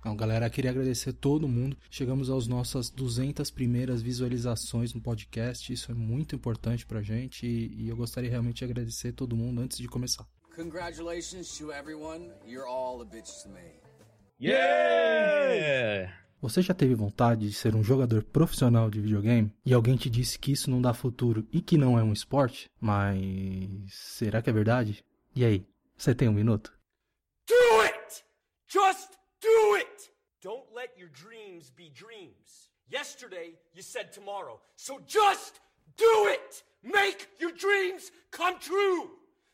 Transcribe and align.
Então, 0.00 0.16
galera, 0.16 0.48
queria 0.48 0.70
agradecer 0.70 1.12
todo 1.12 1.46
mundo. 1.46 1.76
Chegamos 1.90 2.30
às 2.30 2.46
nossas 2.46 2.90
200 2.90 3.50
primeiras 3.50 4.02
visualizações 4.02 4.94
no 4.94 5.00
podcast. 5.00 5.72
Isso 5.72 5.92
é 5.92 5.94
muito 5.94 6.34
importante 6.34 6.86
pra 6.86 7.02
gente 7.02 7.46
e, 7.46 7.84
e 7.84 7.88
eu 7.88 7.96
gostaria 7.96 8.30
realmente 8.30 8.58
de 8.58 8.64
agradecer 8.64 9.12
todo 9.12 9.36
mundo 9.36 9.60
antes 9.60 9.78
de 9.78 9.86
começar. 9.86 10.26
Congratulations 10.56 11.56
to 11.58 11.70
everyone. 11.70 12.30
You're 12.46 12.66
all 12.66 13.00
a 13.02 13.04
bitch 13.04 13.42
to 13.42 13.50
me. 13.50 13.80
Yeah! 14.40 16.12
Você 16.40 16.62
já 16.62 16.72
teve 16.72 16.94
vontade 16.94 17.46
de 17.46 17.52
ser 17.52 17.76
um 17.76 17.84
jogador 17.84 18.24
profissional 18.24 18.88
de 18.90 18.98
videogame 18.98 19.52
e 19.64 19.74
alguém 19.74 19.96
te 19.96 20.08
disse 20.08 20.38
que 20.38 20.52
isso 20.52 20.70
não 20.70 20.80
dá 20.80 20.94
futuro 20.94 21.46
e 21.52 21.60
que 21.60 21.76
não 21.76 21.98
é 21.98 22.02
um 22.02 22.14
esporte? 22.14 22.70
Mas 22.80 23.68
será 23.90 24.40
que 24.40 24.48
é 24.48 24.52
verdade? 24.52 25.04
E 25.36 25.44
aí, 25.44 25.66
você 25.96 26.14
tem 26.14 26.28
um 26.28 26.32
minuto? 26.32 26.72
Do 27.46 27.80
it! 27.82 28.24
Just 28.66 29.10
do 29.42 29.74
it! 29.74 30.10
Don't 30.42 30.72
let 30.74 30.89
your 31.00 31.08
dreams 31.08 31.72
be 31.74 31.88
dreams. 31.94 32.68
Yesterday 32.92 33.54
you 33.74 33.82
said 33.82 34.12
tomorrow. 34.12 34.60
So 34.76 35.00
just 35.06 35.60
do 35.96 36.28
it! 36.28 36.62
Make 36.82 37.26
your 37.40 37.52
dreams 37.52 38.12
come 38.30 38.58
true! 38.60 39.08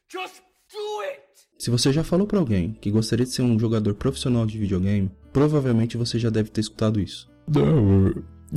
Just 0.08 0.42
do 0.72 1.02
it! 1.04 1.22
Se 1.56 1.70
você 1.70 1.92
já 1.92 2.02
falou 2.02 2.26
para 2.26 2.40
alguém 2.40 2.72
que 2.80 2.90
gostaria 2.90 3.24
de 3.24 3.30
ser 3.30 3.42
um 3.42 3.56
jogador 3.58 3.94
profissional 3.94 4.44
de 4.44 4.58
videogame, 4.58 5.08
provavelmente 5.32 5.96
você 5.96 6.18
já 6.18 6.30
deve 6.30 6.50
ter 6.50 6.62
escutado 6.62 6.98
isso. 6.98 7.30
Não, 7.46 8.12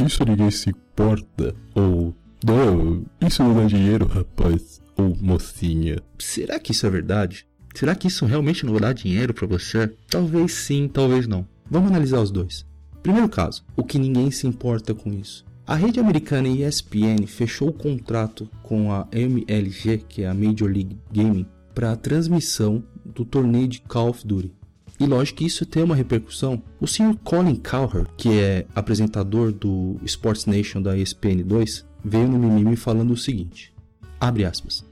isso 0.07 0.25
ninguém 0.25 0.49
se 0.49 0.71
importa. 0.71 1.55
Ou, 1.75 2.15
não, 2.43 3.05
isso 3.21 3.43
não 3.43 3.53
dá 3.53 3.65
dinheiro, 3.65 4.07
rapaz. 4.07 4.81
Ou 4.97 5.15
mocinha. 5.15 6.01
Será 6.17 6.59
que 6.59 6.71
isso 6.71 6.87
é 6.87 6.89
verdade? 6.89 7.45
Será 7.75 7.93
que 7.93 8.07
isso 8.07 8.25
realmente 8.25 8.65
não 8.65 8.73
vai 8.73 8.81
dar 8.81 8.93
dinheiro 8.93 9.31
para 9.31 9.45
você? 9.45 9.87
Talvez 10.09 10.53
sim, 10.53 10.87
talvez 10.87 11.27
não. 11.27 11.47
Vamos 11.69 11.91
analisar 11.91 12.19
os 12.19 12.31
dois. 12.31 12.67
Primeiro 13.01 13.29
caso, 13.29 13.63
o 13.75 13.83
que 13.83 13.97
ninguém 13.97 14.29
se 14.31 14.45
importa 14.47 14.93
com 14.93 15.13
isso. 15.13 15.45
A 15.65 15.75
rede 15.75 15.99
americana 15.99 16.47
ESPN 16.47 17.27
fechou 17.27 17.69
o 17.69 17.73
contrato 17.73 18.49
com 18.63 18.91
a 18.91 19.07
MLG, 19.11 19.99
que 20.09 20.23
é 20.23 20.27
a 20.27 20.33
Major 20.33 20.67
League 20.67 20.97
Gaming, 21.11 21.45
para 21.75 21.91
a 21.91 21.95
transmissão 21.95 22.83
do 23.05 23.23
torneio 23.23 23.67
de 23.67 23.79
Call 23.81 24.09
of 24.09 24.25
Duty. 24.25 24.51
E 24.99 25.05
lógico 25.05 25.37
que 25.37 25.45
isso 25.45 25.65
tem 25.65 25.81
uma 25.81 25.95
repercussão. 25.95 26.61
O 26.81 26.87
senhor 26.87 27.15
Colin 27.23 27.55
Cowher, 27.55 28.05
que 28.17 28.37
é 28.37 28.65
apresentador 28.75 29.51
do 29.51 29.95
Sports 30.03 30.45
Nation 30.45 30.81
da 30.81 30.97
ESPN 30.97 31.43
2, 31.45 31.85
veio 32.03 32.27
no 32.27 32.37
Mimimi 32.37 32.75
falando 32.75 33.11
o 33.11 33.17
seguinte: 33.17 33.73
abre 34.19 34.43
aspas. 34.43 34.83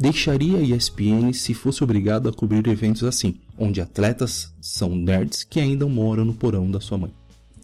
Deixaria 0.00 0.58
a 0.58 0.62
ESPN 0.62 1.32
se 1.32 1.54
fosse 1.54 1.84
obrigado 1.84 2.28
a 2.28 2.32
cobrir 2.32 2.66
eventos 2.66 3.04
assim, 3.04 3.36
onde 3.56 3.80
atletas 3.80 4.52
são 4.60 4.96
nerds 4.96 5.44
que 5.44 5.60
ainda 5.60 5.86
moram 5.86 6.24
no 6.24 6.34
porão 6.34 6.68
da 6.68 6.80
sua 6.80 6.98
mãe. 6.98 7.12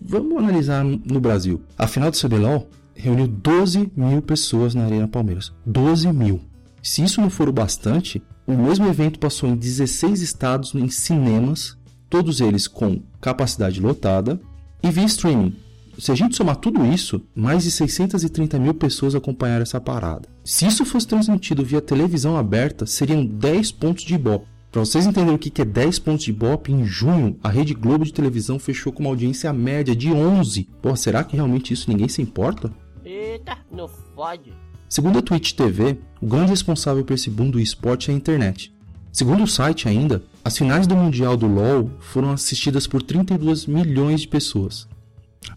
Vamos 0.02 0.38
analisar 0.38 0.84
no 0.84 1.20
Brasil. 1.20 1.62
A 1.76 1.86
final 1.86 2.10
do 2.10 2.18
CBLOL 2.18 2.68
reuniu 2.94 3.26
12 3.26 3.92
mil 3.96 4.22
pessoas 4.22 4.74
na 4.74 4.84
Arena 4.84 5.08
Palmeiras. 5.08 5.52
12 5.64 6.12
mil. 6.12 6.40
Se 6.82 7.02
isso 7.02 7.20
não 7.20 7.30
for 7.30 7.48
o 7.48 7.52
bastante, 7.52 8.22
o 8.46 8.56
mesmo 8.56 8.86
evento 8.86 9.18
passou 9.18 9.48
em 9.48 9.56
16 9.56 10.22
estados 10.22 10.74
em 10.74 10.88
cinemas, 10.88 11.76
todos 12.08 12.40
eles 12.40 12.66
com 12.66 13.00
capacidade 13.20 13.80
lotada, 13.80 14.40
e 14.82 14.90
via 14.90 15.04
streaming, 15.04 15.54
se 15.98 16.12
a 16.12 16.14
gente 16.14 16.36
somar 16.36 16.54
tudo 16.56 16.86
isso, 16.86 17.20
mais 17.34 17.64
de 17.64 17.72
630 17.72 18.56
mil 18.60 18.72
pessoas 18.72 19.16
acompanharam 19.16 19.62
essa 19.62 19.80
parada. 19.80 20.28
Se 20.44 20.64
isso 20.64 20.84
fosse 20.84 21.08
transmitido 21.08 21.64
via 21.64 21.80
televisão 21.80 22.36
aberta, 22.36 22.86
seriam 22.86 23.26
10 23.26 23.72
pontos 23.72 24.04
de 24.04 24.14
Ibope. 24.14 24.46
Para 24.70 24.84
vocês 24.84 25.06
entenderem 25.06 25.34
o 25.34 25.38
que 25.38 25.62
é 25.62 25.64
10 25.64 25.98
pontos 26.00 26.24
de 26.24 26.30
Ibope, 26.30 26.70
em 26.70 26.84
junho 26.84 27.38
a 27.42 27.48
Rede 27.48 27.72
Globo 27.72 28.04
de 28.04 28.12
televisão 28.12 28.58
fechou 28.58 28.92
com 28.92 29.02
uma 29.02 29.08
audiência 29.08 29.50
média 29.50 29.96
de 29.96 30.12
11. 30.12 30.68
Pô, 30.82 30.94
será 30.94 31.24
que 31.24 31.36
realmente 31.36 31.72
isso 31.72 31.90
ninguém 31.90 32.08
se 32.08 32.20
importa? 32.20 32.70
Eita, 33.02 33.56
não 33.72 33.88
fode. 33.88 34.52
Segundo 34.86 35.18
a 35.18 35.22
Twitch 35.22 35.52
TV, 35.52 35.98
o 36.20 36.26
grande 36.26 36.50
responsável 36.50 37.02
por 37.02 37.14
esse 37.14 37.30
boom 37.30 37.50
do 37.50 37.58
esporte 37.58 38.10
é 38.10 38.14
a 38.14 38.16
internet. 38.16 38.70
Segundo 39.10 39.42
o 39.42 39.48
site 39.48 39.88
ainda, 39.88 40.22
as 40.44 40.56
finais 40.56 40.86
do 40.86 40.94
Mundial 40.94 41.34
do 41.34 41.46
LoL 41.46 41.90
foram 41.98 42.30
assistidas 42.30 42.86
por 42.86 43.02
32 43.02 43.64
milhões 43.64 44.20
de 44.20 44.28
pessoas. 44.28 44.86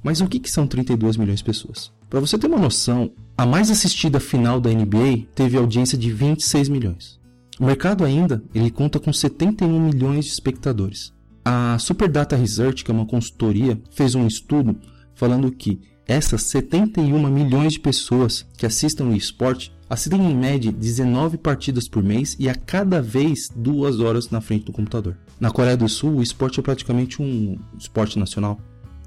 Mas 0.02 0.22
o 0.22 0.28
que, 0.28 0.40
que 0.40 0.50
são 0.50 0.66
32 0.66 1.18
milhões 1.18 1.40
de 1.40 1.46
pessoas? 1.46 1.92
Para 2.10 2.22
você 2.22 2.38
ter 2.38 2.48
uma 2.48 2.58
noção, 2.58 3.12
a 3.38 3.46
mais 3.46 3.70
assistida 3.70 4.22
final 4.22 4.60
da 4.60 4.70
NBA 4.70 5.28
teve 5.36 5.58
audiência 5.58 5.98
de 5.98 6.12
26 6.12 6.70
milhões. 6.70 7.21
O 7.60 7.66
mercado 7.66 8.04
ainda 8.04 8.44
ele 8.54 8.72
conta 8.72 9.00
com 9.00 9.12
71 9.12 9.80
milhões 9.80 10.26
de 10.26 10.32
espectadores. 10.32 11.14
A 11.44 11.78
Superdata 11.80 12.36
Research, 12.36 12.84
que 12.84 12.92
é 12.92 12.94
uma 12.94 13.06
consultoria, 13.06 13.82
fez 13.92 14.16
um 14.16 14.28
estudo 14.28 14.76
falando 15.16 15.52
que 15.52 15.82
essas 16.08 16.44
71 16.44 17.30
milhões 17.30 17.74
de 17.74 17.80
pessoas 17.80 18.46
que 18.58 18.66
assistem 18.66 19.08
o 19.08 19.16
esporte 19.16 19.72
assistem 19.90 20.32
em 20.32 20.36
média 20.36 20.72
19 20.72 21.38
partidas 21.38 21.88
por 21.88 22.04
mês 22.04 22.36
e 22.40 22.50
a 22.50 22.56
cada 22.56 23.02
vez 23.02 23.50
duas 23.56 24.00
horas 24.00 24.30
na 24.30 24.42
frente 24.42 24.66
do 24.66 24.72
computador. 24.72 25.18
Na 25.40 25.52
Coreia 25.52 25.78
do 25.78 25.88
Sul, 25.88 26.18
o 26.18 26.24
esporte 26.24 26.60
é 26.60 26.64
praticamente 26.64 27.22
um 27.22 27.58
esporte 27.78 28.18
nacional 28.18 28.60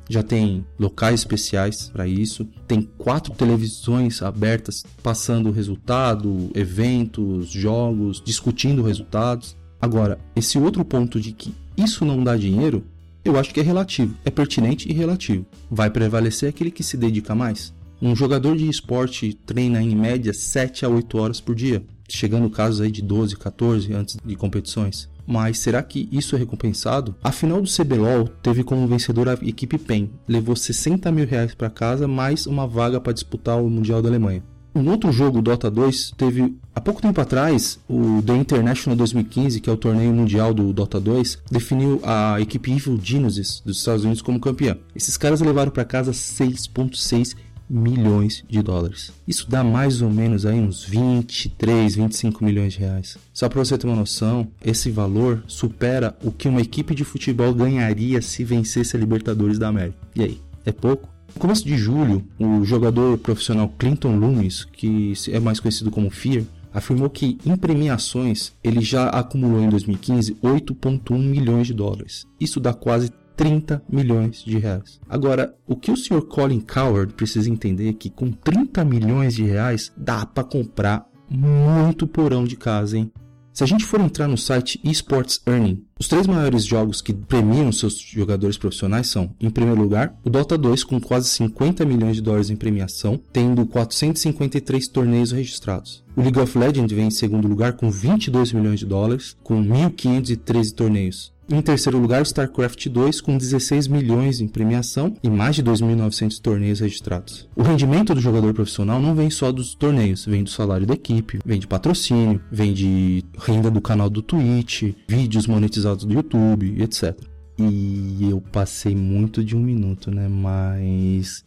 já 0.09 0.23
tem 0.23 0.65
locais 0.79 1.21
especiais 1.21 1.89
para 1.89 2.07
isso, 2.07 2.47
tem 2.67 2.83
quatro 2.99 3.33
televisões 3.33 4.23
abertas 4.23 4.85
passando 5.03 5.49
o 5.49 5.53
resultado, 5.53 6.51
eventos, 6.55 7.49
jogos, 7.49 8.23
discutindo 8.25 8.83
resultados. 8.83 9.57
Agora, 9.81 10.19
esse 10.35 10.59
outro 10.59 10.85
ponto 10.85 11.21
de 11.21 11.33
que 11.33 11.55
isso 11.77 12.05
não 12.05 12.23
dá 12.23 12.37
dinheiro, 12.37 12.85
eu 13.25 13.39
acho 13.39 13.53
que 13.55 13.61
é 13.61 13.63
relativo, 13.63 14.17
é 14.25 14.31
pertinente 14.31 14.89
e 14.89 14.93
relativo. 14.93 15.47
Vai 15.71 15.91
prevalecer 15.91 16.49
aquele 16.49 16.71
que 16.71 16.83
se 16.83 16.97
dedica 16.97 17.35
mais. 17.35 17.73
Um 18.01 18.15
jogador 18.15 18.57
de 18.57 18.69
esporte 18.69 19.33
treina 19.47 19.83
em 19.83 19.97
média 19.97 20.35
7 20.35 20.85
a 20.85 20.89
8 20.89 21.17
horas 21.17 21.41
por 21.41 21.55
dia, 21.55 21.83
chegando 22.09 22.51
casos 22.51 22.81
aí 22.81 22.91
de 22.91 23.03
12, 23.03 23.37
14 23.37 23.93
antes 23.93 24.17
de 24.25 24.37
competições. 24.37 25.09
Mas 25.27 25.59
será 25.59 25.83
que 25.83 26.09
isso 26.13 26.37
é 26.37 26.39
recompensado? 26.39 27.15
A 27.23 27.33
final 27.33 27.61
do 27.61 27.71
CBLOL 27.71 28.29
teve 28.43 28.63
como 28.63 28.87
vencedora 28.87 29.33
a 29.33 29.47
equipe 29.47 29.79
PEN. 29.79 30.11
Levou 30.29 30.55
60 30.55 31.11
mil 31.11 31.27
reais 31.27 31.55
para 31.55 31.71
casa, 31.71 32.07
mais 32.07 32.47
uma 32.47 32.67
vaga 32.67 33.01
para 33.01 33.13
disputar 33.13 33.63
o 33.63 33.71
Mundial 33.71 34.03
da 34.03 34.09
Alemanha. 34.09 34.43
Um 34.77 34.91
outro 34.91 35.13
jogo, 35.13 35.41
Dota 35.41 35.71
2, 35.71 36.15
teve 36.17 36.57
há 36.75 36.81
pouco 36.81 37.01
tempo 37.01 37.21
atrás, 37.21 37.79
o 37.89 38.21
The 38.27 38.37
International 38.37 38.97
2015, 38.97 39.61
que 39.61 39.71
é 39.71 39.73
o 39.73 39.77
torneio 39.77 40.13
mundial 40.13 40.53
do 40.53 40.73
Dota 40.73 40.99
2, 40.99 41.39
definiu 41.49 42.01
a 42.03 42.41
equipe 42.41 42.73
Evil 42.73 42.99
Geniuses 43.01 43.63
dos 43.65 43.79
Estados 43.79 44.03
Unidos 44.03 44.21
como 44.21 44.41
campeã. 44.41 44.77
Esses 44.93 45.17
caras 45.17 45.41
levaram 45.41 45.71
para 45.71 45.85
casa 45.85 46.11
6.6 46.11 47.37
milhões 47.69 48.45
de 48.49 48.63
dólares. 48.63 49.13
Isso 49.27 49.49
dá 49.49 49.65
mais 49.65 50.03
ou 50.03 50.11
menos 50.11 50.45
aí 50.47 50.59
uns 50.59 50.85
23, 50.85 51.97
25 51.97 52.45
milhões 52.45 52.75
de 52.75 52.81
reais. 52.81 53.17
Só 53.33 53.49
para 53.49 53.65
você 53.65 53.77
ter 53.79 53.87
uma 53.87 53.97
noção, 53.97 54.49
esse 54.65 54.91
valor 54.91 55.43
supera 55.47 56.17
o 56.23 56.31
que 56.31 56.49
uma 56.49 56.61
equipe 56.61 56.95
de 56.95 57.05
futebol 57.05 57.55
ganharia 57.55 58.21
se 58.23 58.45
vencesse 58.45 58.97
a 58.97 59.01
Libertadores 59.01 59.59
da 59.59 59.69
América. 59.69 59.99
E 60.15 60.23
aí, 60.23 60.41
é 60.65 60.73
pouco? 60.73 61.09
No 61.35 61.41
começo 61.41 61.65
de 61.65 61.77
julho, 61.77 62.25
o 62.39 62.65
jogador 62.65 63.19
profissional 63.19 63.69
Clinton 63.77 64.17
Loomis, 64.17 64.65
que 64.65 65.13
é 65.29 65.41
mais 65.41 65.59
conhecido 65.59 65.91
como 65.91 66.09
Fear, 66.09 66.45
afirmou 66.73 67.09
que 67.09 67.39
em 67.47 67.57
premiações 67.57 68.53
ele 68.63 68.81
já 68.81 69.09
acumulou 69.09 69.63
em 69.63 69.69
2015 69.69 70.35
8,1 70.43 71.19
milhões 71.19 71.67
de 71.67 71.75
dólares. 71.75 72.27
Isso 72.41 72.61
dá 72.61 72.75
quase 72.75 73.11
30 73.37 73.83
milhões 73.89 74.43
de 74.45 74.59
reais. 74.59 75.01
Agora, 75.09 75.55
o 75.67 75.77
que 75.77 75.91
o 75.91 75.97
Sr. 75.97 76.23
Colin 76.23 76.61
Coward 76.61 77.13
precisa 77.15 77.51
entender 77.51 77.89
é 77.89 77.93
que 77.93 78.11
com 78.11 78.31
30 78.31 78.85
milhões 78.85 79.35
de 79.35 79.45
reais 79.45 79.93
dá 79.97 80.25
para 80.25 80.45
comprar 80.45 81.07
muito 81.29 82.07
porão 82.07 82.45
de 82.45 82.57
casa, 82.57 82.99
hein? 82.99 83.11
Se 83.55 83.63
a 83.63 83.67
gente 83.69 83.85
for 83.85 84.01
entrar 84.01 84.27
no 84.27 84.37
site 84.37 84.81
Esports 84.83 85.41
Earning, 85.47 85.85
os 85.97 86.09
três 86.09 86.27
maiores 86.27 86.65
jogos 86.65 87.01
que 87.01 87.13
premiam 87.13 87.71
seus 87.71 87.97
jogadores 87.97 88.59
profissionais 88.59 89.07
são, 89.07 89.33
em 89.41 89.49
primeiro 89.49 89.81
lugar, 89.81 90.13
o 90.25 90.29
Dota 90.29 90.59
2 90.59 90.83
com 90.83 91.01
quase 91.01 91.29
50 91.29 91.85
milhões 91.85 92.17
de 92.17 92.23
dólares 92.23 92.51
em 92.51 92.57
premiação, 92.57 93.17
tendo 93.33 93.65
453 93.65 94.89
torneios 94.89 95.31
registrados. 95.31 96.05
O 96.17 96.23
League 96.23 96.41
of 96.41 96.59
Legends 96.59 96.93
vem 96.93 97.07
em 97.07 97.13
segundo 97.13 97.47
lugar 97.47 97.75
com 97.75 97.89
22 97.89 98.53
milhões 98.53 98.81
de 98.81 98.87
dólares, 98.87 99.37
com 99.45 99.63
1.513 99.63 100.75
torneios. 100.75 101.34
Em 101.51 101.61
terceiro 101.61 101.99
lugar, 101.99 102.23
StarCraft 102.23 102.89
2 102.89 103.21
com 103.21 103.37
16 103.37 103.87
milhões 103.87 104.41
em 104.41 104.49
premiação 104.49 105.15
e 105.23 105.29
mais 105.29 105.55
de 105.57 105.63
2.900 105.63 106.41
torneios 106.41 106.81
registrados. 106.81 107.49
O 107.55 107.63
rendimento 107.63 108.15
do 108.15 108.21
jogador 108.21 108.55
profissional 108.55 108.99
não 108.99 109.15
vem 109.15 109.29
só 109.29 109.53
dos 109.53 109.75
torneios, 109.75 110.25
vem 110.25 110.43
do 110.43 110.51
salário 110.51 110.87
da 110.87 110.95
equipe, 110.95 111.39
vem 111.45 111.61
de 111.61 111.67
patrocínio, 111.67 112.41
vem 112.51 112.73
de 112.73 113.23
renda 113.39 113.71
do 113.71 113.81
canal 113.81 114.09
do 114.09 114.23
Twitch, 114.23 114.95
vídeos 115.07 115.47
monetizados 115.47 116.05
do 116.05 116.15
YouTube, 116.15 116.83
etc. 116.83 117.15
E 117.59 118.29
eu 118.29 118.41
passei 118.41 118.97
muito 118.97 119.45
de 119.45 119.55
um 119.55 119.61
minuto, 119.61 120.11
né? 120.11 120.27
Mas. 120.29 121.45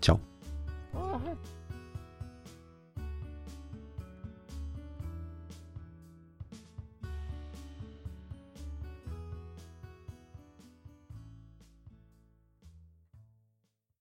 Tchau. 0.00 0.20